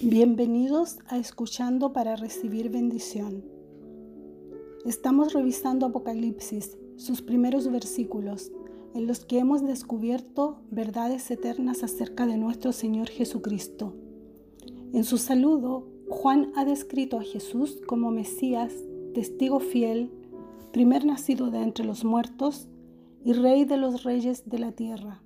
Bienvenidos 0.00 1.00
a 1.08 1.18
Escuchando 1.18 1.92
para 1.92 2.14
Recibir 2.14 2.70
Bendición. 2.70 3.42
Estamos 4.86 5.32
revisando 5.32 5.86
Apocalipsis, 5.86 6.78
sus 6.94 7.20
primeros 7.20 7.68
versículos, 7.68 8.52
en 8.94 9.08
los 9.08 9.24
que 9.24 9.40
hemos 9.40 9.66
descubierto 9.66 10.60
verdades 10.70 11.28
eternas 11.32 11.82
acerca 11.82 12.26
de 12.26 12.36
nuestro 12.36 12.70
Señor 12.70 13.08
Jesucristo. 13.08 13.96
En 14.92 15.02
su 15.02 15.18
saludo, 15.18 15.88
Juan 16.08 16.52
ha 16.54 16.64
descrito 16.64 17.18
a 17.18 17.24
Jesús 17.24 17.80
como 17.84 18.12
Mesías, 18.12 18.72
testigo 19.14 19.58
fiel, 19.58 20.12
primer 20.72 21.06
nacido 21.06 21.50
de 21.50 21.60
entre 21.60 21.84
los 21.84 22.04
muertos 22.04 22.68
y 23.24 23.32
rey 23.32 23.64
de 23.64 23.78
los 23.78 24.04
reyes 24.04 24.48
de 24.48 24.60
la 24.60 24.70
tierra 24.70 25.22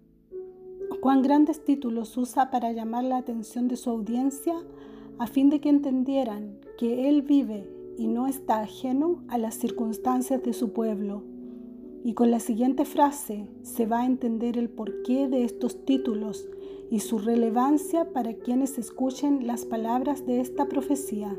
cuán 1.02 1.20
grandes 1.20 1.64
títulos 1.64 2.16
usa 2.16 2.52
para 2.52 2.70
llamar 2.70 3.02
la 3.02 3.16
atención 3.16 3.66
de 3.66 3.74
su 3.74 3.90
audiencia 3.90 4.54
a 5.18 5.26
fin 5.26 5.50
de 5.50 5.60
que 5.60 5.68
entendieran 5.68 6.60
que 6.78 7.08
Él 7.08 7.22
vive 7.22 7.68
y 7.98 8.06
no 8.06 8.28
está 8.28 8.60
ajeno 8.60 9.24
a 9.26 9.36
las 9.36 9.56
circunstancias 9.56 10.44
de 10.44 10.52
su 10.52 10.72
pueblo. 10.72 11.24
Y 12.04 12.14
con 12.14 12.30
la 12.30 12.38
siguiente 12.38 12.84
frase 12.84 13.48
se 13.62 13.84
va 13.84 14.02
a 14.02 14.06
entender 14.06 14.56
el 14.56 14.70
porqué 14.70 15.26
de 15.26 15.42
estos 15.42 15.84
títulos 15.84 16.48
y 16.88 17.00
su 17.00 17.18
relevancia 17.18 18.12
para 18.12 18.34
quienes 18.34 18.78
escuchen 18.78 19.44
las 19.44 19.64
palabras 19.64 20.24
de 20.24 20.40
esta 20.40 20.66
profecía. 20.66 21.36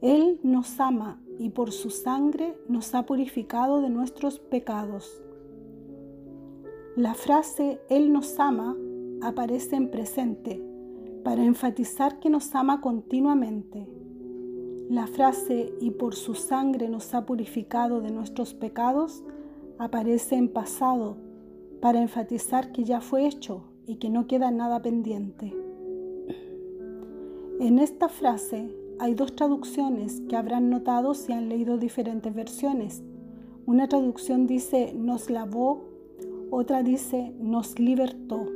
Él 0.00 0.40
nos 0.42 0.80
ama 0.80 1.20
y 1.38 1.50
por 1.50 1.72
su 1.72 1.90
sangre 1.90 2.54
nos 2.68 2.94
ha 2.94 3.04
purificado 3.04 3.82
de 3.82 3.90
nuestros 3.90 4.38
pecados. 4.38 5.22
La 6.96 7.14
frase 7.14 7.80
Él 7.88 8.12
nos 8.12 8.38
ama 8.38 8.76
aparece 9.22 9.76
en 9.76 9.90
presente 9.90 10.62
para 11.24 11.42
enfatizar 11.42 12.20
que 12.20 12.28
nos 12.28 12.54
ama 12.54 12.82
continuamente. 12.82 13.88
La 14.90 15.06
frase 15.06 15.72
y 15.80 15.92
por 15.92 16.14
su 16.14 16.34
sangre 16.34 16.90
nos 16.90 17.14
ha 17.14 17.24
purificado 17.24 18.02
de 18.02 18.10
nuestros 18.10 18.52
pecados 18.52 19.24
aparece 19.78 20.36
en 20.36 20.50
pasado 20.50 21.16
para 21.80 22.02
enfatizar 22.02 22.72
que 22.72 22.84
ya 22.84 23.00
fue 23.00 23.26
hecho 23.26 23.62
y 23.86 23.96
que 23.96 24.10
no 24.10 24.26
queda 24.26 24.50
nada 24.50 24.82
pendiente. 24.82 25.56
En 27.58 27.78
esta 27.78 28.10
frase 28.10 28.70
hay 28.98 29.14
dos 29.14 29.34
traducciones 29.34 30.20
que 30.28 30.36
habrán 30.36 30.68
notado 30.68 31.14
si 31.14 31.32
han 31.32 31.48
leído 31.48 31.78
diferentes 31.78 32.34
versiones. 32.34 33.02
Una 33.64 33.88
traducción 33.88 34.46
dice 34.46 34.92
nos 34.94 35.30
lavó 35.30 35.91
otra 36.54 36.82
dice, 36.82 37.32
nos 37.40 37.78
libertó. 37.78 38.46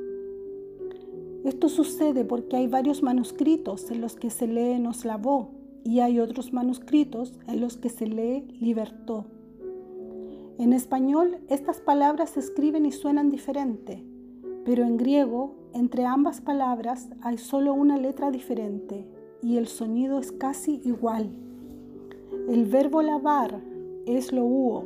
Esto 1.45 1.71
sucede 1.71 2.27
porque 2.27 2.57
hay 2.57 2.67
varios 2.67 3.03
manuscritos 3.03 3.91
en 3.91 4.03
los 4.03 4.17
que 4.17 4.29
se 4.29 4.47
lee 4.47 4.79
nos 4.79 5.07
lavó 5.07 5.53
y 5.83 6.01
hay 6.01 6.21
otros 6.21 6.53
manuscritos 6.53 7.39
en 7.49 7.63
los 7.63 7.79
que 7.79 7.89
se 7.89 8.07
lee 8.07 8.55
libertó. 8.61 9.25
En 10.59 10.75
español 10.75 11.39
estas 11.49 11.81
palabras 11.81 12.31
se 12.31 12.41
escriben 12.41 12.85
y 12.85 12.93
suenan 12.93 13.31
diferente, 13.31 14.05
pero 14.67 14.85
en 14.85 14.99
griego 14.99 15.55
entre 15.73 16.05
ambas 16.05 16.43
palabras 16.43 17.09
hay 17.23 17.39
solo 17.39 17.73
una 17.73 17.97
letra 17.97 18.31
diferente 18.31 19.07
y 19.43 19.57
el 19.57 19.69
sonido 19.69 20.19
es 20.19 20.33
casi 20.33 20.83
igual. 20.85 21.31
El 22.47 22.67
verbo 22.67 23.01
lavar 23.01 23.63
es 24.05 24.33
lo 24.33 24.45
huo, 24.45 24.85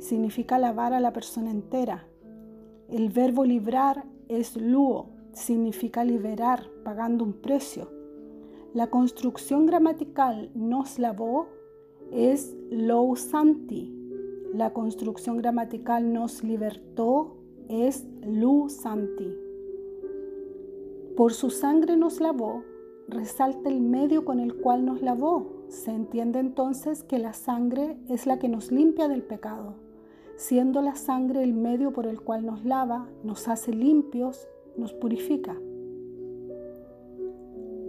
significa 0.00 0.58
lavar 0.58 0.94
a 0.94 1.00
la 1.00 1.12
persona 1.12 1.52
entera. 1.52 2.08
El 2.94 3.08
verbo 3.08 3.44
librar 3.44 4.04
es 4.28 4.56
luo, 4.56 5.08
significa 5.32 6.04
liberar 6.04 6.70
pagando 6.84 7.24
un 7.24 7.32
precio. 7.32 7.90
La 8.72 8.86
construcción 8.86 9.66
gramatical 9.66 10.52
nos 10.54 11.00
lavó 11.00 11.48
es 12.12 12.54
lo 12.70 13.16
santi. 13.16 13.92
La 14.52 14.72
construcción 14.72 15.38
gramatical 15.38 16.12
nos 16.12 16.44
libertó 16.44 17.34
es 17.68 18.06
lu 18.24 18.68
santi. 18.68 19.34
Por 21.16 21.32
su 21.32 21.50
sangre 21.50 21.96
nos 21.96 22.20
lavó, 22.20 22.62
resalta 23.08 23.70
el 23.70 23.80
medio 23.80 24.24
con 24.24 24.38
el 24.38 24.54
cual 24.54 24.84
nos 24.84 25.02
lavó. 25.02 25.64
Se 25.66 25.90
entiende 25.90 26.38
entonces 26.38 27.02
que 27.02 27.18
la 27.18 27.32
sangre 27.32 27.96
es 28.08 28.24
la 28.24 28.38
que 28.38 28.48
nos 28.48 28.70
limpia 28.70 29.08
del 29.08 29.24
pecado 29.24 29.82
siendo 30.36 30.82
la 30.82 30.94
sangre 30.94 31.42
el 31.42 31.52
medio 31.52 31.92
por 31.92 32.06
el 32.06 32.20
cual 32.20 32.44
nos 32.44 32.64
lava, 32.64 33.08
nos 33.22 33.48
hace 33.48 33.72
limpios, 33.72 34.48
nos 34.76 34.92
purifica. 34.92 35.56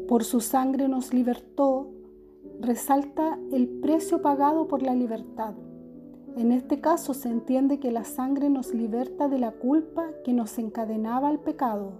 Por 0.07 0.23
su 0.23 0.39
sangre 0.39 0.87
nos 0.87 1.13
libertó, 1.13 1.89
resalta 2.59 3.39
el 3.51 3.67
precio 3.67 4.21
pagado 4.21 4.67
por 4.67 4.83
la 4.83 4.93
libertad. 4.93 5.55
En 6.37 6.51
este 6.51 6.79
caso 6.79 7.13
se 7.13 7.29
entiende 7.29 7.79
que 7.79 7.91
la 7.91 8.03
sangre 8.03 8.49
nos 8.49 8.73
liberta 8.73 9.27
de 9.27 9.39
la 9.39 9.51
culpa 9.51 10.09
que 10.23 10.33
nos 10.33 10.59
encadenaba 10.59 11.29
al 11.29 11.39
pecado, 11.39 11.93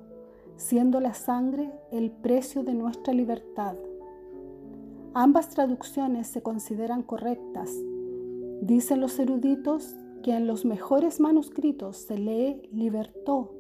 siendo 0.58 1.00
la 1.00 1.14
sangre 1.14 1.72
el 1.92 2.12
precio 2.12 2.64
de 2.64 2.76
nuestra 2.76 3.14
libertad. 3.14 3.76
Ambas 5.14 5.50
traducciones 5.50 6.28
se 6.28 6.44
consideran 6.44 7.02
correctas. 7.02 7.72
Dicen 8.62 9.00
los 9.00 9.18
eruditos 9.18 9.96
que 10.26 10.36
en 10.36 10.48
los 10.48 10.66
mejores 10.66 11.20
manuscritos 11.20 11.98
se 11.98 12.18
lee 12.18 12.68
libertó. 12.72 13.54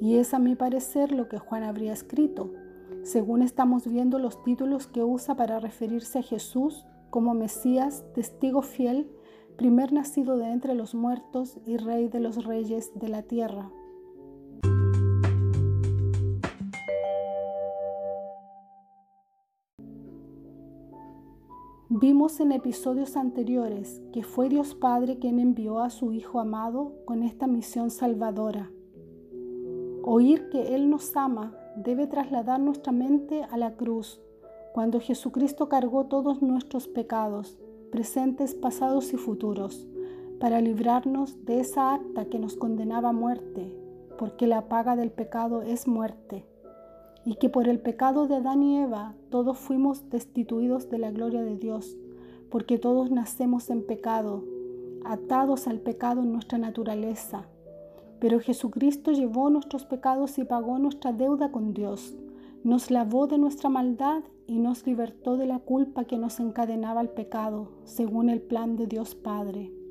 Y 0.00 0.16
es 0.16 0.32
a 0.32 0.38
mi 0.38 0.54
parecer 0.54 1.12
lo 1.12 1.28
que 1.28 1.36
Juan 1.36 1.62
habría 1.62 1.92
escrito, 1.92 2.54
según 3.02 3.42
estamos 3.42 3.86
viendo 3.86 4.18
los 4.18 4.42
títulos 4.42 4.86
que 4.86 5.04
usa 5.04 5.36
para 5.36 5.60
referirse 5.60 6.20
a 6.20 6.22
Jesús 6.22 6.86
como 7.10 7.34
Mesías, 7.34 8.02
testigo 8.14 8.62
fiel, 8.62 9.10
primer 9.58 9.92
nacido 9.92 10.38
de 10.38 10.52
entre 10.52 10.74
los 10.74 10.94
muertos 10.94 11.58
y 11.66 11.76
rey 11.76 12.08
de 12.08 12.20
los 12.20 12.46
reyes 12.46 12.90
de 12.94 13.08
la 13.10 13.20
tierra. 13.20 13.70
Vimos 21.90 22.40
en 22.40 22.52
episodios 22.52 23.14
anteriores 23.14 24.00
que 24.10 24.22
fue 24.22 24.48
Dios 24.48 24.74
Padre 24.74 25.18
quien 25.18 25.38
envió 25.38 25.80
a 25.80 25.90
su 25.90 26.12
Hijo 26.12 26.40
amado 26.40 26.94
con 27.04 27.22
esta 27.22 27.46
misión 27.46 27.90
salvadora. 27.90 28.70
Oír 30.02 30.48
que 30.48 30.74
Él 30.74 30.88
nos 30.88 31.14
ama 31.14 31.54
debe 31.76 32.06
trasladar 32.06 32.58
nuestra 32.58 32.90
mente 32.90 33.42
a 33.42 33.58
la 33.58 33.76
cruz, 33.76 34.18
cuando 34.72 34.98
Jesucristo 34.98 35.68
cargó 35.68 36.06
todos 36.06 36.40
nuestros 36.40 36.88
pecados, 36.88 37.58
presentes, 37.92 38.54
pasados 38.54 39.12
y 39.12 39.18
futuros, 39.18 39.86
para 40.40 40.62
librarnos 40.62 41.44
de 41.44 41.60
esa 41.60 41.92
acta 41.92 42.24
que 42.24 42.38
nos 42.38 42.56
condenaba 42.56 43.10
a 43.10 43.12
muerte, 43.12 43.76
porque 44.18 44.46
la 44.46 44.70
paga 44.70 44.96
del 44.96 45.10
pecado 45.10 45.60
es 45.60 45.86
muerte 45.86 46.46
y 47.24 47.36
que 47.36 47.48
por 47.48 47.68
el 47.68 47.78
pecado 47.78 48.26
de 48.26 48.36
Adán 48.36 48.62
y 48.62 48.78
Eva 48.78 49.14
todos 49.30 49.58
fuimos 49.58 50.08
destituidos 50.10 50.90
de 50.90 50.98
la 50.98 51.10
gloria 51.10 51.42
de 51.42 51.56
Dios, 51.56 51.96
porque 52.50 52.78
todos 52.78 53.10
nacemos 53.10 53.70
en 53.70 53.86
pecado, 53.86 54.44
atados 55.04 55.66
al 55.66 55.80
pecado 55.80 56.22
en 56.22 56.32
nuestra 56.32 56.58
naturaleza. 56.58 57.46
Pero 58.20 58.40
Jesucristo 58.40 59.12
llevó 59.12 59.50
nuestros 59.50 59.84
pecados 59.84 60.38
y 60.38 60.44
pagó 60.44 60.78
nuestra 60.78 61.12
deuda 61.12 61.50
con 61.50 61.74
Dios, 61.74 62.14
nos 62.62 62.90
lavó 62.90 63.26
de 63.26 63.38
nuestra 63.38 63.68
maldad 63.68 64.22
y 64.46 64.58
nos 64.58 64.86
libertó 64.86 65.36
de 65.36 65.46
la 65.46 65.58
culpa 65.58 66.04
que 66.04 66.16
nos 66.16 66.40
encadenaba 66.40 67.00
al 67.00 67.10
pecado, 67.10 67.68
según 67.84 68.30
el 68.30 68.40
plan 68.40 68.76
de 68.76 68.86
Dios 68.86 69.14
Padre. 69.14 69.83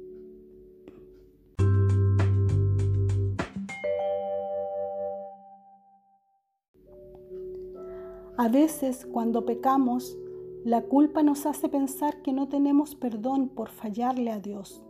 A 8.36 8.48
veces 8.48 9.06
cuando 9.06 9.46
pecamos, 9.46 10.18
la 10.66 10.82
culpa 10.82 11.22
nos 11.22 11.46
hace 11.46 11.70
pensar 11.70 12.24
que 12.24 12.34
no 12.34 12.48
tenemos 12.48 12.96
perdón 12.96 13.48
por 13.48 13.70
fallarle 13.70 14.32
a 14.32 14.40
Dios, 14.40 14.84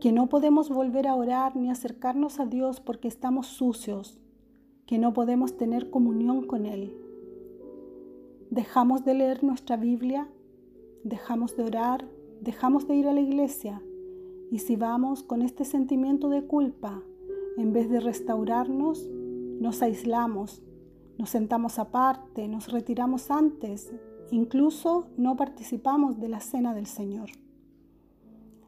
que 0.00 0.10
no 0.10 0.28
podemos 0.28 0.70
volver 0.70 1.06
a 1.06 1.14
orar 1.14 1.54
ni 1.54 1.70
acercarnos 1.70 2.40
a 2.40 2.46
Dios 2.46 2.80
porque 2.80 3.06
estamos 3.06 3.46
sucios, 3.46 4.18
que 4.86 4.98
no 4.98 5.12
podemos 5.12 5.56
tener 5.56 5.88
comunión 5.88 6.48
con 6.48 6.66
Él. 6.66 6.92
Dejamos 8.50 9.04
de 9.04 9.14
leer 9.14 9.44
nuestra 9.44 9.76
Biblia, 9.76 10.28
dejamos 11.04 11.56
de 11.56 11.62
orar, 11.62 12.08
dejamos 12.40 12.88
de 12.88 12.96
ir 12.96 13.06
a 13.06 13.12
la 13.12 13.20
iglesia 13.20 13.82
y 14.50 14.58
si 14.58 14.74
vamos 14.74 15.22
con 15.22 15.42
este 15.42 15.64
sentimiento 15.64 16.28
de 16.28 16.44
culpa, 16.44 17.04
en 17.56 17.72
vez 17.72 17.88
de 17.88 18.00
restaurarnos, 18.00 19.08
nos 19.60 19.80
aislamos 19.80 20.60
nos 21.18 21.30
sentamos 21.30 21.78
aparte, 21.78 22.48
nos 22.48 22.72
retiramos 22.72 23.30
antes, 23.30 23.92
incluso 24.30 25.06
no 25.16 25.36
participamos 25.36 26.18
de 26.18 26.28
la 26.28 26.40
cena 26.40 26.74
del 26.74 26.86
Señor. 26.86 27.30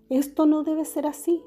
Esto 0.08 0.46
no 0.46 0.62
debe 0.62 0.84
ser 0.84 1.06
así. 1.06 1.42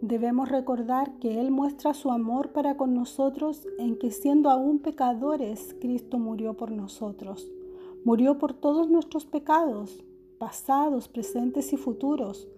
debemos 0.00 0.48
recordar 0.48 1.18
que 1.18 1.40
Él 1.40 1.50
muestra 1.50 1.92
su 1.92 2.12
amor 2.12 2.52
para 2.52 2.76
con 2.76 2.94
nosotros 2.94 3.66
en 3.78 3.98
que 3.98 4.12
siendo 4.12 4.48
aún 4.48 4.78
pecadores, 4.78 5.74
Cristo 5.80 6.18
murió 6.18 6.54
por 6.54 6.70
nosotros. 6.70 7.50
Murió 8.04 8.38
por 8.38 8.52
todos 8.52 8.88
nuestros 8.88 9.26
pecados, 9.26 10.04
pasados, 10.38 11.08
presentes 11.08 11.72
y 11.72 11.76
futuros, 11.76 12.48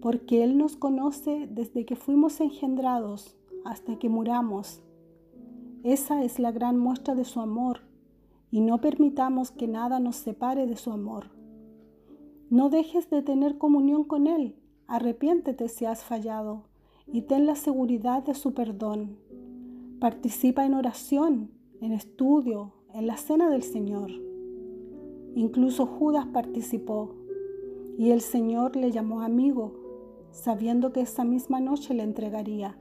porque 0.00 0.42
Él 0.42 0.58
nos 0.58 0.76
conoce 0.76 1.48
desde 1.50 1.84
que 1.84 1.94
fuimos 1.96 2.40
engendrados 2.40 3.36
hasta 3.64 3.96
que 3.96 4.08
muramos. 4.08 4.80
Esa 5.84 6.24
es 6.24 6.38
la 6.38 6.52
gran 6.52 6.78
muestra 6.78 7.14
de 7.14 7.24
su 7.24 7.40
amor, 7.40 7.80
y 8.50 8.60
no 8.60 8.80
permitamos 8.80 9.50
que 9.50 9.68
nada 9.68 10.00
nos 10.00 10.16
separe 10.16 10.66
de 10.66 10.76
su 10.76 10.90
amor. 10.90 11.30
No 12.50 12.70
dejes 12.70 13.10
de 13.10 13.22
tener 13.22 13.58
comunión 13.58 14.04
con 14.04 14.26
Él, 14.26 14.56
arrepiéntete 14.86 15.68
si 15.68 15.84
has 15.84 16.02
fallado 16.02 16.64
y 17.12 17.22
ten 17.22 17.46
la 17.46 17.54
seguridad 17.54 18.22
de 18.22 18.34
su 18.34 18.54
perdón. 18.54 19.18
Participa 20.00 20.66
en 20.66 20.74
oración, 20.74 21.50
en 21.80 21.92
estudio, 21.92 22.72
en 22.94 23.06
la 23.06 23.16
cena 23.16 23.50
del 23.50 23.62
Señor. 23.62 24.10
Incluso 25.34 25.86
Judas 25.86 26.26
participó 26.26 27.14
y 27.98 28.10
el 28.10 28.20
Señor 28.20 28.76
le 28.76 28.92
llamó 28.92 29.22
amigo, 29.22 29.74
sabiendo 30.30 30.92
que 30.92 31.00
esa 31.00 31.24
misma 31.24 31.60
noche 31.60 31.94
le 31.94 32.02
entregaría. 32.02 32.78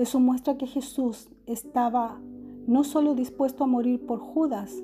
Eso 0.00 0.18
muestra 0.18 0.56
que 0.56 0.66
Jesús 0.66 1.28
estaba 1.44 2.18
no 2.66 2.84
solo 2.84 3.14
dispuesto 3.14 3.64
a 3.64 3.66
morir 3.66 4.06
por 4.06 4.18
Judas, 4.18 4.74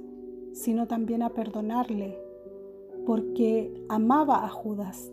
sino 0.52 0.86
también 0.86 1.22
a 1.22 1.30
perdonarle, 1.30 2.18
porque 3.06 3.72
amaba 3.88 4.44
a 4.44 4.50
Judas. 4.50 5.10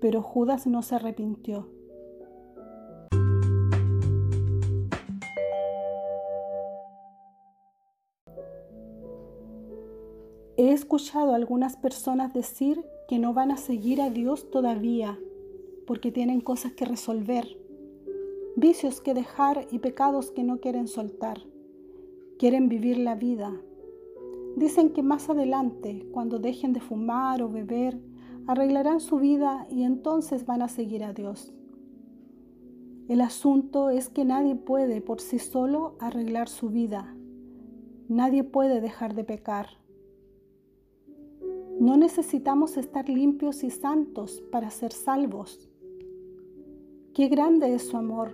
Pero 0.00 0.22
Judas 0.22 0.68
no 0.68 0.82
se 0.82 0.94
arrepintió. 0.94 1.66
He 10.56 10.70
escuchado 10.70 11.32
a 11.32 11.34
algunas 11.34 11.76
personas 11.76 12.32
decir 12.32 12.84
que 13.08 13.18
no 13.18 13.34
van 13.34 13.50
a 13.50 13.56
seguir 13.56 14.00
a 14.02 14.08
Dios 14.08 14.52
todavía 14.52 15.18
porque 15.84 16.12
tienen 16.12 16.40
cosas 16.40 16.74
que 16.74 16.84
resolver, 16.84 17.58
vicios 18.56 19.00
que 19.00 19.14
dejar 19.14 19.66
y 19.70 19.78
pecados 19.78 20.30
que 20.30 20.44
no 20.44 20.60
quieren 20.60 20.88
soltar. 20.88 21.40
Quieren 22.38 22.68
vivir 22.68 22.98
la 22.98 23.14
vida. 23.14 23.52
Dicen 24.56 24.90
que 24.90 25.02
más 25.02 25.30
adelante, 25.30 26.06
cuando 26.12 26.38
dejen 26.38 26.72
de 26.72 26.80
fumar 26.80 27.42
o 27.42 27.48
beber, 27.48 27.98
arreglarán 28.46 29.00
su 29.00 29.18
vida 29.18 29.66
y 29.70 29.84
entonces 29.84 30.46
van 30.46 30.62
a 30.62 30.68
seguir 30.68 31.04
a 31.04 31.12
Dios. 31.12 31.52
El 33.08 33.20
asunto 33.20 33.90
es 33.90 34.08
que 34.08 34.24
nadie 34.24 34.54
puede 34.54 35.00
por 35.00 35.20
sí 35.20 35.38
solo 35.38 35.96
arreglar 35.98 36.48
su 36.48 36.68
vida. 36.68 37.14
Nadie 38.08 38.44
puede 38.44 38.80
dejar 38.80 39.14
de 39.14 39.24
pecar. 39.24 39.66
No 41.80 41.96
necesitamos 41.96 42.76
estar 42.76 43.08
limpios 43.08 43.64
y 43.64 43.70
santos 43.70 44.42
para 44.52 44.70
ser 44.70 44.92
salvos. 44.92 45.69
Qué 47.14 47.28
grande 47.28 47.74
es 47.74 47.88
su 47.88 47.96
amor. 47.96 48.32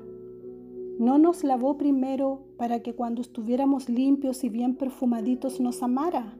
No 0.99 1.19
nos 1.19 1.44
lavó 1.44 1.76
primero 1.76 2.40
para 2.56 2.81
que 2.81 2.94
cuando 2.94 3.20
estuviéramos 3.20 3.88
limpios 3.88 4.44
y 4.44 4.49
bien 4.49 4.76
perfumaditos 4.76 5.61
nos 5.61 5.82
amara, 5.82 6.37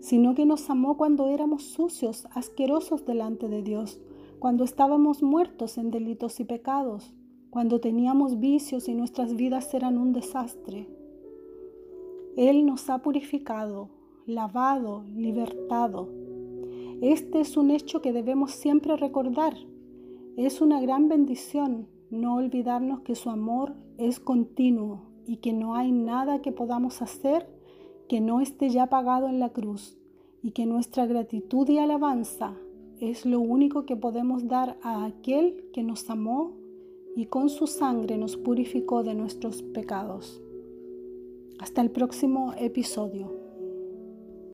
sino 0.00 0.34
que 0.34 0.46
nos 0.46 0.68
amó 0.70 0.96
cuando 0.96 1.28
éramos 1.28 1.62
sucios, 1.64 2.26
asquerosos 2.32 3.04
delante 3.06 3.48
de 3.48 3.62
Dios, 3.62 4.00
cuando 4.38 4.64
estábamos 4.64 5.22
muertos 5.22 5.78
en 5.78 5.90
delitos 5.90 6.40
y 6.40 6.44
pecados, 6.44 7.14
cuando 7.50 7.80
teníamos 7.80 8.40
vicios 8.40 8.88
y 8.88 8.94
nuestras 8.94 9.34
vidas 9.34 9.72
eran 9.74 9.98
un 9.98 10.12
desastre. 10.12 10.88
Él 12.36 12.66
nos 12.66 12.90
ha 12.90 13.02
purificado, 13.02 13.90
lavado, 14.26 15.04
libertado 15.14 16.08
este 17.00 17.40
es 17.40 17.56
un 17.56 17.70
hecho 17.70 18.02
que 18.02 18.12
debemos 18.12 18.50
siempre 18.50 18.94
recordar. 18.94 19.54
Es 20.36 20.60
una 20.60 20.80
gran 20.80 21.08
bendición 21.08 21.88
no 22.10 22.36
olvidarnos 22.36 23.00
que 23.00 23.14
su 23.14 23.30
amor 23.30 23.74
es 23.98 24.20
continuo 24.20 25.02
y 25.26 25.36
que 25.36 25.52
no 25.52 25.74
hay 25.74 25.92
nada 25.92 26.42
que 26.42 26.52
podamos 26.52 27.02
hacer 27.02 27.46
que 28.08 28.20
no 28.20 28.40
esté 28.40 28.70
ya 28.70 28.88
pagado 28.88 29.28
en 29.28 29.38
la 29.38 29.50
cruz 29.50 29.96
y 30.42 30.50
que 30.50 30.66
nuestra 30.66 31.06
gratitud 31.06 31.68
y 31.68 31.78
alabanza 31.78 32.56
es 32.98 33.24
lo 33.24 33.40
único 33.40 33.86
que 33.86 33.96
podemos 33.96 34.48
dar 34.48 34.78
a 34.82 35.04
aquel 35.04 35.64
que 35.72 35.84
nos 35.84 36.10
amó 36.10 36.56
y 37.14 37.26
con 37.26 37.48
su 37.48 37.66
sangre 37.66 38.18
nos 38.18 38.36
purificó 38.36 39.04
de 39.04 39.14
nuestros 39.14 39.62
pecados. 39.62 40.42
Hasta 41.60 41.82
el 41.82 41.90
próximo 41.90 42.52
episodio. 42.58 43.39